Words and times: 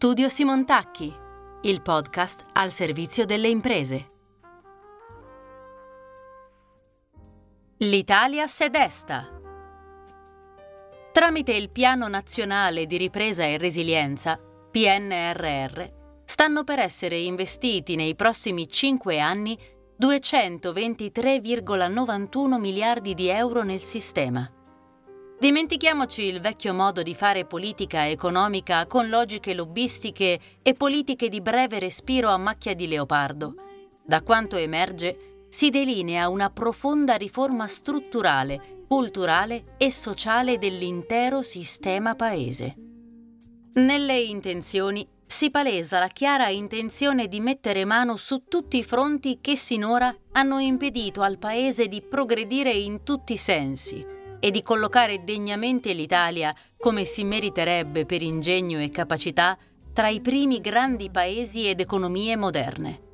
Studio 0.00 0.28
Simontacchi, 0.28 1.12
il 1.62 1.82
podcast 1.82 2.44
al 2.52 2.70
servizio 2.70 3.26
delle 3.26 3.48
imprese. 3.48 4.06
L'Italia 7.78 8.46
sedesta. 8.46 9.26
Tramite 11.12 11.52
il 11.52 11.70
Piano 11.70 12.06
Nazionale 12.06 12.86
di 12.86 12.96
Ripresa 12.96 13.42
e 13.42 13.58
Resilienza, 13.58 14.38
PNRR, 14.70 15.82
stanno 16.24 16.62
per 16.62 16.78
essere 16.78 17.18
investiti 17.18 17.96
nei 17.96 18.14
prossimi 18.14 18.68
cinque 18.68 19.18
anni 19.18 19.58
223,91 20.00 22.60
miliardi 22.60 23.14
di 23.14 23.26
euro 23.26 23.64
nel 23.64 23.80
sistema 23.80 24.48
Dimentichiamoci 25.40 26.22
il 26.22 26.40
vecchio 26.40 26.74
modo 26.74 27.00
di 27.04 27.14
fare 27.14 27.44
politica 27.44 28.08
economica 28.08 28.88
con 28.88 29.08
logiche 29.08 29.54
lobbistiche 29.54 30.40
e 30.60 30.74
politiche 30.74 31.28
di 31.28 31.40
breve 31.40 31.78
respiro 31.78 32.30
a 32.30 32.36
macchia 32.36 32.74
di 32.74 32.88
leopardo. 32.88 33.54
Da 34.04 34.20
quanto 34.22 34.56
emerge, 34.56 35.44
si 35.48 35.70
delinea 35.70 36.28
una 36.28 36.50
profonda 36.50 37.14
riforma 37.14 37.68
strutturale, 37.68 38.82
culturale 38.88 39.76
e 39.78 39.92
sociale 39.92 40.58
dell'intero 40.58 41.42
sistema 41.42 42.16
paese. 42.16 42.74
Nelle 43.74 44.20
intenzioni 44.20 45.06
si 45.24 45.52
palesa 45.52 46.00
la 46.00 46.08
chiara 46.08 46.48
intenzione 46.48 47.28
di 47.28 47.38
mettere 47.38 47.84
mano 47.84 48.16
su 48.16 48.42
tutti 48.48 48.78
i 48.78 48.82
fronti 48.82 49.38
che 49.40 49.54
sinora 49.54 50.12
hanno 50.32 50.58
impedito 50.58 51.22
al 51.22 51.38
Paese 51.38 51.86
di 51.86 52.02
progredire 52.02 52.72
in 52.72 53.04
tutti 53.04 53.34
i 53.34 53.36
sensi 53.36 54.16
e 54.40 54.50
di 54.50 54.62
collocare 54.62 55.24
degnamente 55.24 55.92
l'Italia, 55.92 56.54
come 56.78 57.04
si 57.04 57.24
meriterebbe 57.24 58.06
per 58.06 58.22
ingegno 58.22 58.80
e 58.80 58.88
capacità, 58.88 59.56
tra 59.92 60.08
i 60.08 60.20
primi 60.20 60.60
grandi 60.60 61.10
paesi 61.10 61.68
ed 61.68 61.80
economie 61.80 62.36
moderne. 62.36 63.06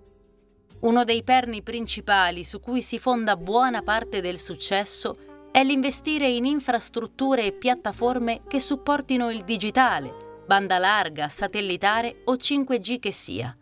Uno 0.80 1.04
dei 1.04 1.22
perni 1.22 1.62
principali 1.62 2.44
su 2.44 2.60
cui 2.60 2.82
si 2.82 2.98
fonda 2.98 3.36
buona 3.36 3.82
parte 3.82 4.20
del 4.20 4.38
successo 4.38 5.16
è 5.50 5.62
l'investire 5.64 6.28
in 6.28 6.44
infrastrutture 6.44 7.46
e 7.46 7.52
piattaforme 7.52 8.42
che 8.46 8.60
supportino 8.60 9.30
il 9.30 9.44
digitale, 9.44 10.42
banda 10.46 10.78
larga, 10.78 11.28
satellitare 11.28 12.22
o 12.24 12.34
5G 12.34 12.98
che 12.98 13.12
sia. 13.12 13.56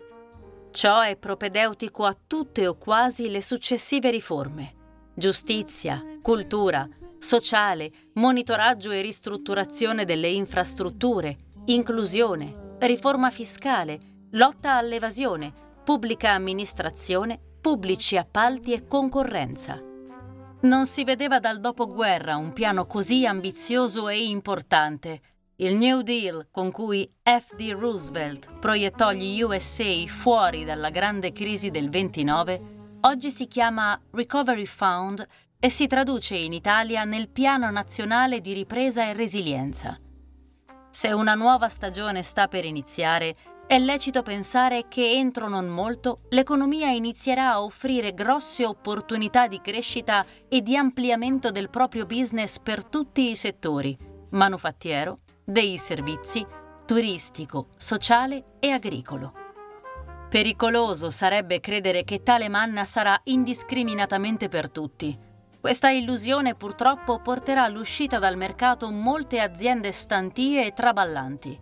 Ciò 0.73 1.03
è 1.03 1.17
propedeutico 1.17 2.05
a 2.05 2.17
tutte 2.27 2.67
o 2.67 2.77
quasi 2.77 3.31
le 3.31 3.43
successive 3.43 4.11
riforme. 4.11 4.75
Giustizia, 5.15 6.03
cultura, 6.23 6.89
sociale, 7.23 7.93
monitoraggio 8.15 8.91
e 8.91 9.01
ristrutturazione 9.01 10.05
delle 10.05 10.29
infrastrutture, 10.29 11.37
inclusione, 11.67 12.77
riforma 12.81 13.31
fiscale, 13.31 13.99
lotta 14.33 14.75
all'evasione, 14.75 15.53
pubblica 15.85 16.33
amministrazione, 16.33 17.39
pubblici 17.61 18.17
appalti 18.17 18.73
e 18.73 18.89
concorrenza. 18.89 19.81
Non 20.63 20.87
si 20.87 21.05
vedeva 21.05 21.39
dal 21.39 21.61
dopoguerra 21.61 22.37
un 22.37 22.53
piano 22.53 22.87
così 22.87 23.25
ambizioso 23.25 24.09
e 24.09 24.25
importante. 24.25 25.21
Il 25.57 25.77
New 25.77 26.01
Deal 26.01 26.49
con 26.51 26.73
cui 26.73 27.09
F.D. 27.23 27.77
Roosevelt 27.79 28.59
proiettò 28.59 29.13
gli 29.13 29.41
USA 29.43 30.05
fuori 30.09 30.65
dalla 30.65 30.91
grande 30.91 31.31
crisi 31.31 31.71
del 31.71 31.89
29 31.89 32.81
oggi 33.05 33.31
si 33.31 33.47
chiama 33.47 34.01
Recovery 34.13 34.67
Fund 34.67 35.27
e 35.65 35.71
si 35.71 35.87
traduce 35.87 36.35
in 36.35 36.53
Italia 36.53 37.05
nel 37.05 37.29
Piano 37.29 37.71
Nazionale 37.71 38.41
di 38.41 38.53
Ripresa 38.53 39.05
e 39.05 39.13
Resilienza. 39.13 39.97
Se 40.91 41.13
una 41.13 41.35
nuova 41.35 41.69
stagione 41.69 42.25
sta 42.25 42.49
per 42.49 42.65
iniziare, 42.65 43.37
è 43.69 43.79
lecito 43.79 44.23
pensare 44.23 44.87
che 44.89 45.13
entro 45.13 45.49
non 45.49 45.69
molto 45.69 46.23
l'economia 46.31 46.89
inizierà 46.89 47.53
a 47.53 47.63
offrire 47.63 48.13
grosse 48.13 48.67
opportunità 48.67 49.47
di 49.47 49.61
crescita 49.61 50.27
e 50.49 50.63
di 50.63 50.77
ampliamento 50.77 51.53
del 51.53 51.71
proprio 51.71 52.07
business 52.07 52.59
per 52.59 52.85
tutti 52.85 53.31
i 53.31 53.37
settori, 53.37 53.97
manufattiero, 54.31 55.17
dei 55.45 55.79
servizi, 55.79 56.45
turistico, 56.85 57.69
sociale 57.77 58.57
e 58.59 58.71
agricolo. 58.71 59.33
Pericoloso 60.29 61.11
sarebbe 61.11 61.61
credere 61.61 62.03
che 62.03 62.25
tale 62.25 62.49
manna 62.49 62.85
sarà 62.85 63.17
indiscriminatamente 63.23 64.49
per 64.49 64.69
tutti 64.69 65.31
questa 65.63 65.91
illusione 65.91 66.57
purtroppo 66.57 67.21
porterà 67.21 67.63
all'uscita 67.63 68.19
dal 68.19 68.37
mercato 68.37 68.91
molte 68.91 69.39
aziende 69.39 69.93
stantie 69.93 70.67
e 70.67 70.73
traballanti. 70.73 71.57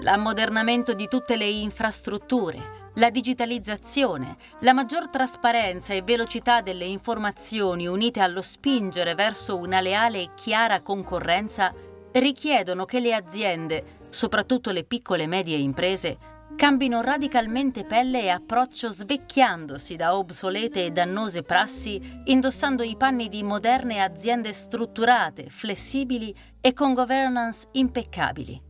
L'ammodernamento 0.00 0.92
di 0.92 1.08
tutte 1.08 1.36
le 1.36 1.46
infrastrutture, 1.46 2.90
la 2.96 3.08
digitalizzazione, 3.08 4.36
la 4.60 4.74
maggior 4.74 5.08
trasparenza 5.08 5.94
e 5.94 6.02
velocità 6.02 6.60
delle 6.60 6.84
informazioni 6.84 7.86
unite 7.86 8.20
allo 8.20 8.42
spingere 8.42 9.14
verso 9.14 9.56
una 9.56 9.80
leale 9.80 10.20
e 10.20 10.30
chiara 10.34 10.82
concorrenza 10.82 11.72
richiedono 12.12 12.84
che 12.84 13.00
le 13.00 13.14
aziende, 13.14 14.00
soprattutto 14.10 14.70
le 14.70 14.84
piccole 14.84 15.22
e 15.22 15.28
medie 15.28 15.56
imprese, 15.56 16.18
cambino 16.56 17.00
radicalmente 17.00 17.84
pelle 17.84 18.22
e 18.22 18.28
approccio 18.28 18.90
svecchiandosi 18.90 19.96
da 19.96 20.16
obsolete 20.16 20.86
e 20.86 20.90
dannose 20.90 21.42
prassi, 21.42 22.00
indossando 22.24 22.82
i 22.82 22.96
panni 22.96 23.28
di 23.28 23.42
moderne 23.42 24.02
aziende 24.02 24.52
strutturate, 24.52 25.50
flessibili 25.50 26.34
e 26.60 26.72
con 26.72 26.94
governance 26.94 27.68
impeccabili. 27.72 28.60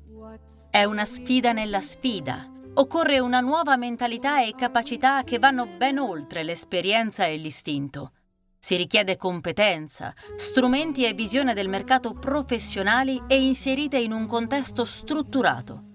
È 0.70 0.84
una 0.84 1.04
sfida 1.04 1.52
nella 1.52 1.80
sfida. 1.80 2.46
Occorre 2.74 3.18
una 3.18 3.40
nuova 3.40 3.76
mentalità 3.76 4.42
e 4.42 4.54
capacità 4.54 5.24
che 5.24 5.38
vanno 5.38 5.66
ben 5.66 5.98
oltre 5.98 6.42
l'esperienza 6.42 7.24
e 7.24 7.36
l'istinto. 7.36 8.12
Si 8.60 8.76
richiede 8.76 9.16
competenza, 9.16 10.12
strumenti 10.36 11.04
e 11.04 11.14
visione 11.14 11.54
del 11.54 11.68
mercato 11.68 12.12
professionali 12.12 13.22
e 13.26 13.40
inserite 13.42 13.98
in 13.98 14.12
un 14.12 14.26
contesto 14.26 14.84
strutturato. 14.84 15.87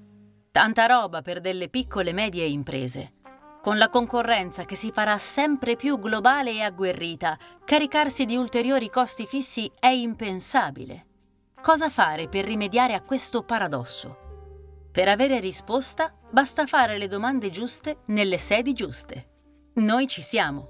Tanta 0.53 0.86
roba 0.86 1.24
per 1.24 1.41
delle 1.41 1.68
piccole 1.68 2.12
e 2.12 2.14
medie 2.14 2.46
imprese. 2.46 3.14
Con 3.59 3.80
la 3.80 3.90
concorrenza 3.90 4.66
che 4.66 4.75
si 4.75 4.91
farà 4.91 5.18
sempre 5.18 5.75
più 5.75 5.97
globale 5.97 6.52
e 6.52 6.62
agguerrita, 6.62 7.36
caricarsi 7.66 8.25
di 8.25 8.36
ulteriori 8.36 8.92
costi 8.92 9.25
fissi 9.25 9.68
è 9.80 9.88
impensabile. 9.88 11.08
Cosa 11.59 11.90
fare 11.90 12.30
per 12.30 12.46
rimediare 12.46 12.94
a 12.94 13.02
questo 13.02 13.42
paradosso? 13.42 14.90
Per 14.92 15.08
avere 15.08 15.40
risposta 15.40 16.13
basta 16.30 16.68
fare 16.68 17.00
le 17.00 17.08
domande 17.08 17.50
giuste 17.50 18.02
nelle 18.09 18.38
sedi 18.38 18.74
giuste. 18.74 19.30
Noi 19.78 20.06
ci 20.06 20.22
siamo. 20.22 20.69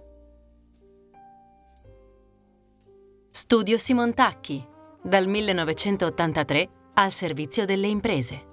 Studio 3.32 3.78
Simontacchi, 3.78 4.66
dal 5.02 5.28
1983 5.28 6.70
al 6.94 7.12
servizio 7.12 7.66
delle 7.66 7.88
imprese. 7.88 8.52